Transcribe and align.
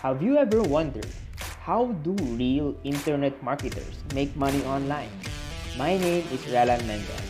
Have 0.00 0.22
you 0.22 0.38
ever 0.38 0.62
wondered 0.62 1.12
how 1.60 1.92
do 2.00 2.16
real 2.32 2.74
internet 2.84 3.36
marketers 3.42 4.00
make 4.14 4.34
money 4.34 4.64
online? 4.64 5.12
My 5.76 5.98
name 5.98 6.24
is 6.32 6.40
Ralan 6.48 6.80
Mendez. 6.88 7.20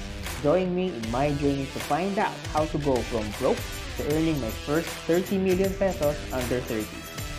Join 0.45 0.73
me 0.73 0.95
in 0.95 1.11
my 1.11 1.35
journey 1.43 1.67
to 1.67 1.81
find 1.91 2.17
out 2.17 2.31
how 2.55 2.67
to 2.67 2.79
go 2.79 2.95
from 3.11 3.27
broke 3.43 3.59
to 3.97 4.07
earning 4.15 4.41
my 4.41 4.55
first 4.63 4.87
30 5.11 5.39
million 5.39 5.75
pesos 5.83 6.15
under 6.31 6.61
30. 6.71 6.87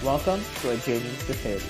Welcome 0.03 0.43
to 0.59 0.71
a 0.71 0.77
journey 0.83 1.15
to 1.23 1.31
30. 1.31 1.63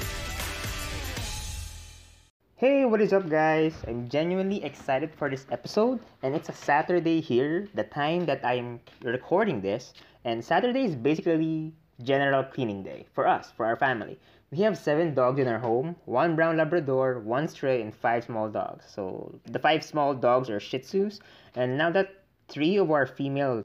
Hey, 2.55 2.85
what 2.85 2.99
is 2.99 3.13
up, 3.13 3.29
guys? 3.29 3.77
I'm 3.85 4.09
genuinely 4.09 4.63
excited 4.63 5.13
for 5.13 5.29
this 5.29 5.45
episode, 5.51 5.99
and 6.23 6.33
it's 6.33 6.49
a 6.49 6.57
Saturday 6.57 7.21
here, 7.21 7.69
the 7.75 7.83
time 7.85 8.25
that 8.25 8.41
I'm 8.43 8.79
recording 9.03 9.61
this. 9.61 9.93
And 10.25 10.43
Saturday 10.43 10.85
is 10.85 10.95
basically 10.95 11.73
general 12.01 12.43
cleaning 12.43 12.83
day 12.83 13.05
for 13.13 13.27
us, 13.27 13.51
for 13.51 13.65
our 13.65 13.75
family. 13.75 14.19
We 14.51 14.59
have 14.59 14.77
seven 14.77 15.13
dogs 15.13 15.39
in 15.39 15.47
our 15.47 15.59
home 15.59 15.95
one 16.05 16.35
brown 16.35 16.57
Labrador, 16.57 17.19
one 17.19 17.47
stray, 17.47 17.81
and 17.81 17.95
five 17.95 18.25
small 18.25 18.49
dogs. 18.49 18.85
So 18.87 19.39
the 19.45 19.59
five 19.59 19.83
small 19.83 20.13
dogs 20.13 20.49
are 20.49 20.59
Shih 20.59 20.79
Tzus, 20.79 21.19
and 21.55 21.77
now 21.77 21.89
that 21.91 22.23
three 22.49 22.77
of 22.77 22.91
our 22.91 23.05
female 23.05 23.63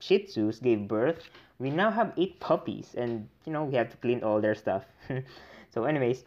Shih 0.00 0.26
Tzus 0.26 0.60
gave 0.60 0.88
birth, 0.88 1.28
we 1.58 1.70
now 1.70 1.90
have 1.90 2.12
eight 2.16 2.40
puppies, 2.40 2.94
and 2.96 3.28
you 3.44 3.52
know, 3.52 3.64
we 3.64 3.74
have 3.76 3.90
to 3.90 3.96
clean 3.98 4.24
all 4.24 4.40
their 4.40 4.54
stuff. 4.54 4.84
so, 5.70 5.84
anyways, 5.84 6.24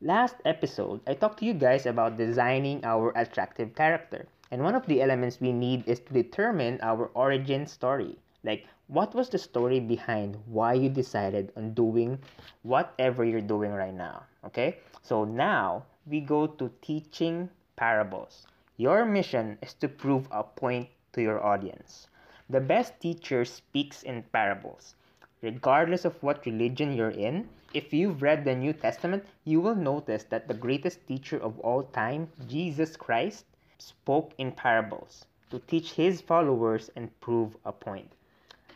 last 0.00 0.36
episode, 0.44 1.00
I 1.06 1.14
talked 1.14 1.38
to 1.40 1.44
you 1.44 1.54
guys 1.54 1.84
about 1.84 2.16
designing 2.16 2.84
our 2.84 3.12
attractive 3.14 3.74
character. 3.74 4.26
And 4.50 4.64
one 4.64 4.74
of 4.74 4.86
the 4.86 5.02
elements 5.02 5.40
we 5.40 5.52
need 5.52 5.86
is 5.86 6.00
to 6.00 6.12
determine 6.12 6.80
our 6.82 7.10
origin 7.14 7.66
story. 7.66 8.18
Like, 8.42 8.66
what 8.86 9.14
was 9.14 9.28
the 9.28 9.38
story 9.38 9.80
behind 9.80 10.36
why 10.46 10.72
you 10.72 10.88
decided 10.88 11.52
on 11.56 11.74
doing 11.74 12.18
whatever 12.62 13.24
you're 13.24 13.40
doing 13.40 13.72
right 13.72 13.94
now? 13.94 14.24
Okay, 14.44 14.78
so 15.02 15.24
now 15.24 15.84
we 16.06 16.20
go 16.20 16.46
to 16.46 16.72
teaching 16.80 17.50
parables. 17.76 18.46
Your 18.78 19.04
mission 19.04 19.58
is 19.60 19.74
to 19.74 19.88
prove 19.88 20.26
a 20.30 20.42
point 20.42 20.88
to 21.12 21.20
your 21.20 21.44
audience. 21.44 22.08
The 22.48 22.60
best 22.60 22.98
teacher 22.98 23.44
speaks 23.44 24.02
in 24.02 24.22
parables. 24.32 24.94
Regardless 25.42 26.04
of 26.04 26.20
what 26.22 26.46
religion 26.46 26.94
you're 26.94 27.10
in, 27.10 27.48
if 27.74 27.92
you've 27.92 28.22
read 28.22 28.44
the 28.44 28.54
New 28.56 28.72
Testament, 28.72 29.24
you 29.44 29.60
will 29.60 29.76
notice 29.76 30.24
that 30.24 30.48
the 30.48 30.54
greatest 30.54 31.06
teacher 31.06 31.36
of 31.38 31.58
all 31.60 31.82
time, 31.82 32.28
Jesus 32.48 32.96
Christ, 32.96 33.44
spoke 33.78 34.32
in 34.38 34.52
parables 34.52 35.26
to 35.50 35.58
teach 35.60 35.92
his 35.92 36.20
followers 36.20 36.90
and 36.96 37.08
prove 37.20 37.56
a 37.64 37.72
point. 37.72 38.10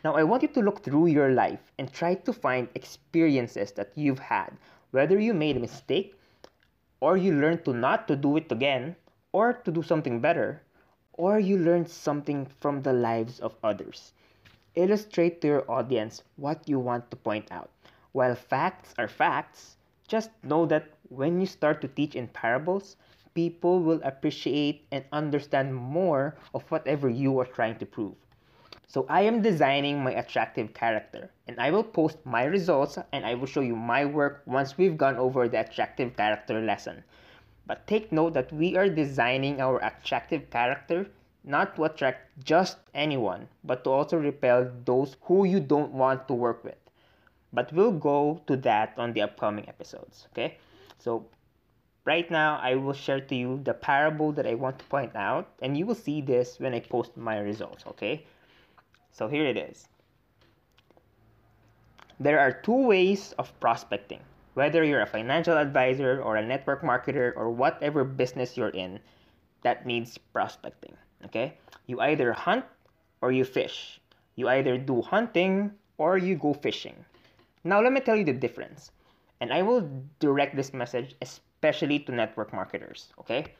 Now, 0.05 0.13
I 0.13 0.21
want 0.21 0.43
you 0.43 0.49
to 0.49 0.61
look 0.61 0.83
through 0.83 1.07
your 1.07 1.31
life 1.31 1.73
and 1.79 1.91
try 1.91 2.13
to 2.13 2.31
find 2.31 2.69
experiences 2.75 3.71
that 3.71 3.89
you've 3.95 4.19
had, 4.19 4.53
whether 4.91 5.19
you 5.19 5.33
made 5.33 5.57
a 5.57 5.59
mistake, 5.59 6.13
or 6.99 7.17
you 7.17 7.33
learned 7.33 7.65
to 7.65 7.73
not 7.73 8.07
to 8.09 8.15
do 8.15 8.37
it 8.37 8.51
again, 8.51 8.97
or 9.31 9.53
to 9.53 9.71
do 9.71 9.81
something 9.81 10.19
better, 10.19 10.61
or 11.13 11.39
you 11.39 11.57
learned 11.57 11.89
something 11.89 12.45
from 12.45 12.83
the 12.83 12.93
lives 12.93 13.39
of 13.39 13.55
others. 13.63 14.13
Illustrate 14.75 15.41
to 15.41 15.47
your 15.47 15.71
audience 15.71 16.21
what 16.35 16.69
you 16.69 16.77
want 16.77 17.09
to 17.09 17.17
point 17.17 17.51
out. 17.51 17.71
While 18.11 18.35
facts 18.35 18.93
are 18.99 19.07
facts, 19.07 19.75
just 20.07 20.29
know 20.43 20.67
that 20.67 20.85
when 21.09 21.41
you 21.41 21.47
start 21.47 21.81
to 21.81 21.87
teach 21.87 22.13
in 22.13 22.27
parables, 22.27 22.95
people 23.33 23.79
will 23.79 24.01
appreciate 24.03 24.85
and 24.91 25.03
understand 25.11 25.73
more 25.73 26.35
of 26.53 26.61
whatever 26.69 27.09
you 27.09 27.39
are 27.39 27.49
trying 27.49 27.79
to 27.79 27.87
prove. 27.87 28.13
So 28.87 29.05
I 29.09 29.21
am 29.21 29.41
designing 29.41 30.03
my 30.03 30.11
attractive 30.11 30.73
character 30.73 31.31
and 31.47 31.59
I 31.59 31.71
will 31.71 31.83
post 31.83 32.17
my 32.23 32.43
results 32.43 32.99
and 33.11 33.25
I 33.25 33.33
will 33.33 33.47
show 33.47 33.61
you 33.61 33.75
my 33.75 34.05
work 34.05 34.43
once 34.45 34.77
we've 34.77 34.97
gone 34.97 35.17
over 35.17 35.47
the 35.47 35.61
attractive 35.61 36.15
character 36.15 36.61
lesson. 36.61 37.03
But 37.65 37.87
take 37.87 38.11
note 38.11 38.33
that 38.35 38.53
we 38.53 38.77
are 38.77 38.87
designing 38.87 39.59
our 39.59 39.83
attractive 39.83 40.51
character 40.51 41.07
not 41.43 41.75
to 41.75 41.85
attract 41.85 42.43
just 42.43 42.77
anyone, 42.93 43.47
but 43.63 43.83
to 43.83 43.89
also 43.89 44.17
repel 44.17 44.71
those 44.85 45.15
who 45.21 45.45
you 45.45 45.59
don't 45.59 45.91
want 45.91 46.27
to 46.27 46.33
work 46.33 46.63
with. 46.63 46.77
But 47.53 47.73
we'll 47.73 47.91
go 47.91 48.41
to 48.47 48.55
that 48.57 48.93
on 48.97 49.13
the 49.13 49.21
upcoming 49.21 49.67
episodes, 49.67 50.27
okay? 50.31 50.57
So 50.99 51.25
right 52.05 52.29
now 52.29 52.59
I 52.61 52.75
will 52.75 52.93
share 52.93 53.21
to 53.21 53.35
you 53.35 53.61
the 53.63 53.73
parable 53.73 54.31
that 54.33 54.45
I 54.45 54.53
want 54.53 54.77
to 54.79 54.85
point 54.85 55.15
out 55.15 55.49
and 55.61 55.77
you 55.77 55.85
will 55.85 55.95
see 55.95 56.21
this 56.21 56.59
when 56.59 56.73
I 56.73 56.79
post 56.81 57.17
my 57.17 57.39
results, 57.39 57.85
okay? 57.87 58.25
So 59.15 59.29
here 59.29 59.47
it 59.47 59.55
is. 59.55 59.87
There 62.19 62.37
are 62.37 62.51
two 62.51 62.87
ways 62.87 63.31
of 63.39 63.57
prospecting. 63.61 64.19
Whether 64.55 64.83
you're 64.83 65.07
a 65.07 65.07
financial 65.07 65.57
advisor 65.57 66.21
or 66.21 66.35
a 66.35 66.45
network 66.45 66.81
marketer 66.83 67.31
or 67.35 67.49
whatever 67.49 68.03
business 68.03 68.57
you're 68.57 68.75
in 68.75 68.99
that 69.63 69.85
needs 69.85 70.17
prospecting. 70.17 70.97
Okay? 71.23 71.55
You 71.87 72.01
either 72.01 72.33
hunt 72.33 72.65
or 73.21 73.31
you 73.31 73.45
fish. 73.45 74.01
You 74.35 74.49
either 74.49 74.77
do 74.77 75.01
hunting 75.01 75.71
or 75.97 76.17
you 76.17 76.35
go 76.35 76.53
fishing. 76.53 76.95
Now, 77.63 77.81
let 77.81 77.93
me 77.93 78.01
tell 78.01 78.17
you 78.17 78.25
the 78.25 78.33
difference. 78.33 78.91
And 79.39 79.53
I 79.53 79.61
will 79.61 79.89
direct 80.19 80.57
this 80.57 80.73
message 80.73 81.15
especially 81.21 81.99
to 81.99 82.11
network 82.11 82.51
marketers. 82.51 83.13
Okay? 83.19 83.55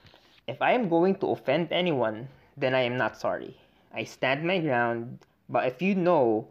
If 0.47 0.61
I 0.61 0.73
am 0.73 0.89
going 0.89 1.15
to 1.23 1.31
offend 1.31 1.71
anyone, 1.71 2.27
then 2.57 2.75
I 2.75 2.81
am 2.81 2.97
not 2.97 3.17
sorry. 3.17 3.55
I 3.93 4.03
stand 4.03 4.43
my 4.43 4.59
ground 4.59 5.19
but 5.49 5.67
if 5.67 5.81
you 5.81 5.95
know 5.95 6.47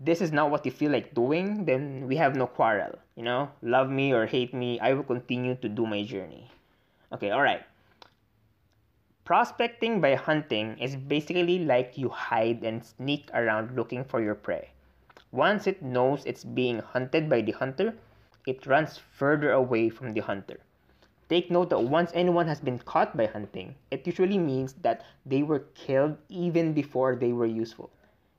this 0.00 0.20
is 0.20 0.32
not 0.32 0.50
what 0.50 0.66
you 0.66 0.72
feel 0.72 0.90
like 0.90 1.14
doing, 1.14 1.64
then 1.64 2.06
we 2.08 2.16
have 2.16 2.36
no 2.36 2.46
quarrel. 2.46 2.98
You 3.16 3.22
know, 3.22 3.50
love 3.62 3.88
me 3.88 4.12
or 4.12 4.26
hate 4.26 4.52
me, 4.52 4.80
I 4.80 4.92
will 4.92 5.04
continue 5.04 5.54
to 5.56 5.68
do 5.68 5.86
my 5.86 6.02
journey. 6.02 6.50
Okay, 7.12 7.30
all 7.30 7.42
right. 7.42 7.62
Prospecting 9.24 10.00
by 10.00 10.16
hunting 10.16 10.76
is 10.78 10.96
basically 10.96 11.64
like 11.64 11.96
you 11.96 12.10
hide 12.10 12.62
and 12.62 12.84
sneak 12.84 13.30
around 13.32 13.74
looking 13.74 14.04
for 14.04 14.20
your 14.20 14.34
prey. 14.34 14.68
Once 15.32 15.66
it 15.66 15.82
knows 15.82 16.26
it's 16.26 16.44
being 16.44 16.80
hunted 16.80 17.28
by 17.30 17.40
the 17.40 17.52
hunter, 17.52 17.94
it 18.46 18.66
runs 18.66 18.98
further 18.98 19.52
away 19.52 19.88
from 19.88 20.12
the 20.12 20.20
hunter. 20.20 20.60
Take 21.30 21.50
note 21.50 21.70
that 21.70 21.82
once 21.82 22.10
anyone 22.14 22.46
has 22.48 22.60
been 22.60 22.78
caught 22.78 23.16
by 23.16 23.26
hunting, 23.26 23.74
it 23.90 24.06
usually 24.06 24.36
means 24.36 24.74
that 24.82 25.02
they 25.24 25.42
were 25.42 25.60
killed 25.74 26.18
even 26.28 26.74
before 26.74 27.16
they 27.16 27.32
were 27.32 27.46
useful. 27.46 27.90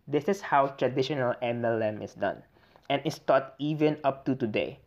This 0.08 0.30
is 0.30 0.42
how 0.42 0.68
traditional 0.68 1.34
MLM 1.42 2.04
is 2.04 2.14
done 2.14 2.44
and 2.90 3.02
is 3.06 3.18
taught 3.18 3.56
even 3.58 3.98
up 4.04 4.26
to 4.26 4.36
today. 4.36 4.78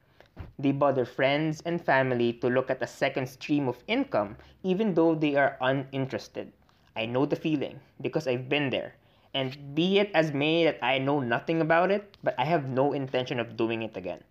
They 0.58 0.70
bother 0.70 1.04
friends 1.04 1.60
and 1.66 1.82
family 1.82 2.32
to 2.34 2.48
look 2.48 2.70
at 2.70 2.82
a 2.82 2.86
second 2.86 3.26
stream 3.26 3.66
of 3.66 3.82
income 3.88 4.36
even 4.62 4.94
though 4.94 5.14
they 5.14 5.34
are 5.34 5.58
uninterested. 5.60 6.52
I 6.94 7.06
know 7.06 7.26
the 7.26 7.36
feeling 7.36 7.80
because 8.00 8.28
I've 8.28 8.48
been 8.48 8.70
there. 8.70 8.94
And 9.34 9.74
be 9.74 9.98
it 9.98 10.10
as 10.14 10.32
may 10.32 10.64
that 10.64 10.78
I 10.82 10.98
know 10.98 11.20
nothing 11.20 11.60
about 11.60 11.90
it, 11.90 12.16
but 12.22 12.34
I 12.38 12.44
have 12.44 12.68
no 12.68 12.92
intention 12.92 13.38
of 13.38 13.56
doing 13.56 13.82
it 13.82 13.96
again. 13.96 14.22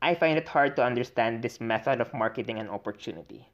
I 0.00 0.14
find 0.14 0.38
it 0.38 0.48
hard 0.48 0.76
to 0.76 0.84
understand 0.84 1.42
this 1.42 1.60
method 1.60 2.00
of 2.00 2.14
marketing 2.14 2.58
and 2.58 2.70
opportunity. 2.70 3.48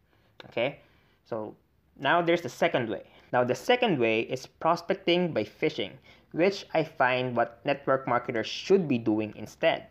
Okay? 0.47 0.81
So 1.25 1.57
now 2.03 2.21
there's 2.21 2.43
the 2.43 2.51
second 2.51 2.91
way. 2.91 3.05
Now 3.33 3.45
the 3.45 3.55
second 3.55 3.99
way 3.99 4.21
is 4.21 4.47
prospecting 4.47 5.33
by 5.33 5.45
fishing 5.45 5.99
which 6.33 6.65
I 6.73 6.83
find 6.83 7.37
what 7.37 7.61
network 7.65 8.09
marketers 8.09 8.47
should 8.47 8.89
be 8.89 8.99
doing 8.99 9.35
instead. 9.37 9.87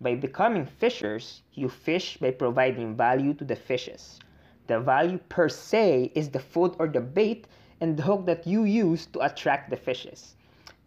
By 0.00 0.14
becoming 0.14 0.64
fishers, 0.64 1.42
you 1.54 1.68
fish 1.68 2.16
by 2.16 2.30
providing 2.30 2.96
value 2.96 3.34
to 3.34 3.44
the 3.44 3.56
fishes. 3.56 4.20
The 4.68 4.80
value 4.80 5.18
per 5.28 5.48
se 5.48 6.12
is 6.14 6.30
the 6.30 6.38
food 6.38 6.76
or 6.78 6.86
the 6.86 7.00
bait 7.00 7.46
and 7.80 7.96
the 7.96 8.04
hook 8.04 8.26
that 8.26 8.46
you 8.46 8.62
use 8.62 9.06
to 9.06 9.20
attract 9.20 9.70
the 9.70 9.76
fishes. 9.76 10.36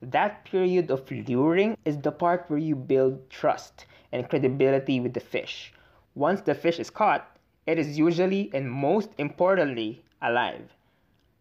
That 0.02 0.46
period 0.46 0.90
of 0.92 1.10
luring 1.12 1.78
is 1.84 1.98
the 1.98 2.12
part 2.12 2.46
where 2.48 2.60
you 2.60 2.76
build 2.76 3.30
trust 3.30 3.86
and 4.14 4.30
credibility 4.30 5.02
with 5.02 5.14
the 5.14 5.20
fish. 5.20 5.74
Once 6.16 6.42
the 6.42 6.56
fish 6.56 6.80
is 6.80 6.90
caught, 6.90 7.38
it 7.68 7.78
is 7.78 7.98
usually 7.98 8.50
and 8.54 8.72
most 8.72 9.10
importantly 9.18 10.04
alive. 10.26 10.74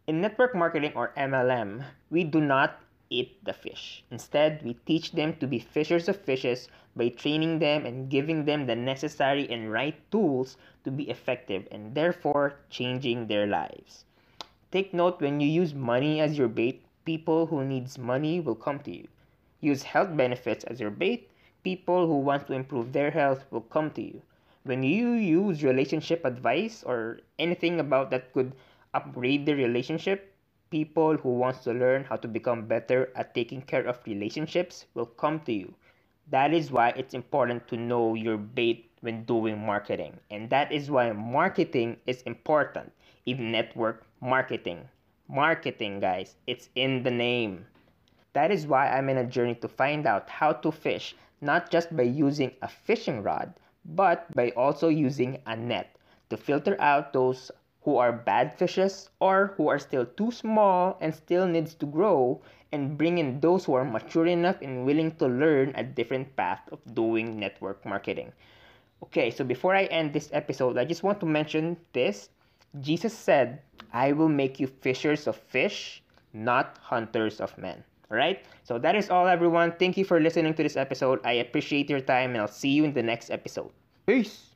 In 0.06 0.20
network 0.20 0.54
marketing 0.54 0.92
or 0.94 1.14
MLM, 1.16 1.84
we 2.10 2.24
do 2.24 2.40
not 2.40 2.80
eat 3.08 3.42
the 3.44 3.52
fish. 3.52 4.04
Instead, 4.10 4.62
we 4.62 4.74
teach 4.86 5.12
them 5.12 5.34
to 5.36 5.46
be 5.46 5.58
fishers 5.58 6.08
of 6.08 6.20
fishes 6.20 6.68
by 6.94 7.08
training 7.08 7.58
them 7.58 7.86
and 7.86 8.10
giving 8.10 8.44
them 8.44 8.66
the 8.66 8.76
necessary 8.76 9.48
and 9.50 9.72
right 9.72 9.96
tools 10.10 10.56
to 10.84 10.90
be 10.90 11.08
effective 11.08 11.66
and 11.70 11.94
therefore 11.94 12.56
changing 12.70 13.26
their 13.26 13.46
lives. 13.46 14.04
Take 14.70 14.92
note 14.92 15.20
when 15.20 15.40
you 15.40 15.48
use 15.48 15.72
money 15.72 16.20
as 16.20 16.36
your 16.36 16.48
bait, 16.48 16.84
people 17.04 17.46
who 17.46 17.64
needs 17.64 17.96
money 17.96 18.40
will 18.40 18.54
come 18.54 18.80
to 18.80 18.90
you. 18.94 19.08
Use 19.60 19.82
health 19.82 20.16
benefits 20.16 20.64
as 20.64 20.80
your 20.80 20.90
bait, 20.90 21.30
people 21.62 22.06
who 22.06 22.18
want 22.18 22.46
to 22.46 22.52
improve 22.52 22.92
their 22.92 23.10
health 23.10 23.44
will 23.50 23.62
come 23.62 23.90
to 23.92 24.02
you. 24.02 24.20
When 24.64 24.82
you 24.82 25.12
use 25.12 25.62
relationship 25.62 26.24
advice 26.24 26.82
or 26.82 27.20
anything 27.38 27.80
about 27.80 28.10
that 28.10 28.32
could 28.32 28.52
upgrade 28.94 29.44
the 29.46 29.54
relationship, 29.54 30.34
people 30.70 31.16
who 31.16 31.30
wants 31.34 31.64
to 31.64 31.72
learn 31.72 32.04
how 32.04 32.16
to 32.16 32.28
become 32.28 32.66
better 32.66 33.12
at 33.16 33.34
taking 33.34 33.60
care 33.62 33.86
of 33.86 34.00
relationships 34.06 34.86
will 34.94 35.06
come 35.06 35.40
to 35.40 35.52
you. 35.52 35.74
That 36.30 36.54
is 36.54 36.70
why 36.70 36.90
it's 36.90 37.14
important 37.14 37.68
to 37.68 37.76
know 37.76 38.14
your 38.14 38.38
bait 38.38 38.90
when 39.00 39.24
doing 39.24 39.58
marketing. 39.64 40.18
And 40.30 40.48
that 40.50 40.72
is 40.72 40.90
why 40.90 41.12
marketing 41.12 41.98
is 42.06 42.22
important 42.22 42.92
in 43.26 43.52
network 43.52 44.06
marketing. 44.20 44.88
Marketing, 45.28 46.00
guys, 46.00 46.36
it's 46.46 46.70
in 46.74 47.02
the 47.02 47.10
name. 47.10 47.66
That 48.32 48.50
is 48.50 48.66
why 48.66 48.88
I'm 48.90 49.08
in 49.08 49.18
a 49.18 49.24
journey 49.24 49.54
to 49.56 49.68
find 49.68 50.06
out 50.06 50.28
how 50.28 50.52
to 50.52 50.72
fish, 50.72 51.14
not 51.40 51.70
just 51.70 51.94
by 51.96 52.02
using 52.04 52.52
a 52.62 52.68
fishing 52.68 53.22
rod, 53.22 53.54
but 53.84 54.30
by 54.34 54.50
also 54.50 54.88
using 54.88 55.40
a 55.46 55.56
net 55.56 55.96
to 56.30 56.36
filter 56.36 56.76
out 56.80 57.12
those 57.12 57.50
who 57.84 57.96
are 57.98 58.12
bad 58.12 58.56
fishes 58.56 59.10
or 59.20 59.52
who 59.56 59.68
are 59.68 59.78
still 59.78 60.04
too 60.04 60.32
small 60.32 60.96
and 61.00 61.14
still 61.14 61.46
needs 61.46 61.74
to 61.74 61.86
grow 61.86 62.40
and 62.72 62.98
bring 62.98 63.18
in 63.18 63.38
those 63.40 63.64
who 63.64 63.74
are 63.74 63.84
mature 63.84 64.26
enough 64.26 64.56
and 64.60 64.84
willing 64.84 65.12
to 65.16 65.26
learn 65.28 65.72
a 65.76 65.84
different 65.84 66.34
path 66.34 66.60
of 66.72 66.80
doing 66.94 67.38
network 67.38 67.84
marketing. 67.84 68.32
Okay, 69.04 69.30
so 69.30 69.44
before 69.44 69.76
I 69.76 69.84
end 69.84 70.12
this 70.12 70.30
episode, 70.32 70.78
I 70.78 70.84
just 70.84 71.02
want 71.02 71.20
to 71.20 71.26
mention 71.26 71.76
this. 71.92 72.30
Jesus 72.80 73.12
said, 73.12 73.60
I 73.92 74.12
will 74.12 74.30
make 74.30 74.58
you 74.58 74.66
fishers 74.66 75.28
of 75.28 75.36
fish, 75.36 76.02
not 76.32 76.78
hunters 76.80 77.38
of 77.38 77.56
men. 77.58 77.84
All 78.10 78.16
right? 78.16 78.42
So 78.64 78.78
that 78.78 78.96
is 78.96 79.10
all, 79.10 79.28
everyone. 79.28 79.72
Thank 79.78 79.96
you 79.96 80.04
for 80.04 80.18
listening 80.18 80.54
to 80.54 80.62
this 80.62 80.76
episode. 80.76 81.20
I 81.22 81.44
appreciate 81.44 81.90
your 81.90 82.00
time, 82.00 82.30
and 82.30 82.40
I'll 82.40 82.48
see 82.48 82.70
you 82.70 82.84
in 82.84 82.92
the 82.92 83.02
next 83.02 83.30
episode. 83.30 83.70
Peace. 84.06 84.50